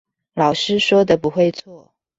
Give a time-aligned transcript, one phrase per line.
[0.33, 1.91] 老師說的不會錯